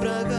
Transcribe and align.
naufragar. 0.00 0.37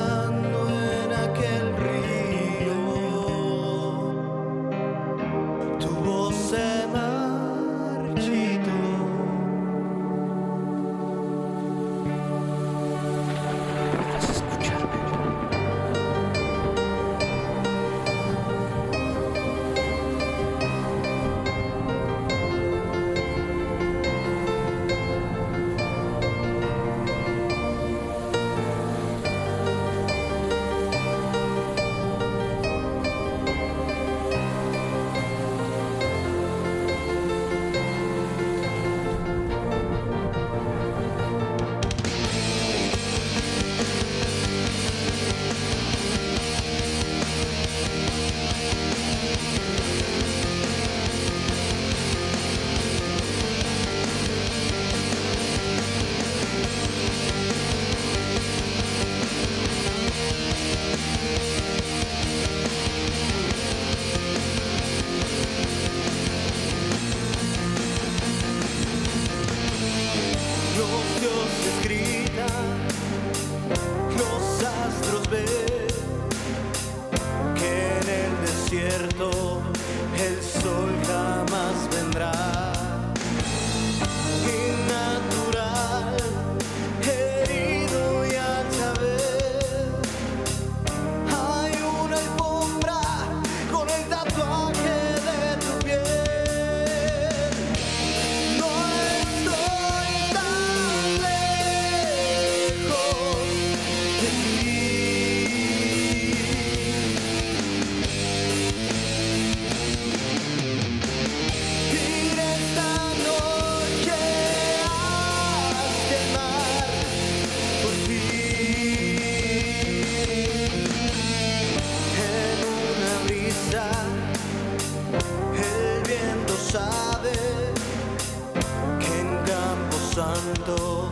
santo 130.39 131.11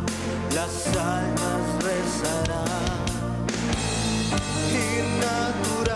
las 0.56 0.88
almas 0.96 1.84
rezarán. 1.84 3.06
Y 4.72 5.20
natural 5.20 5.87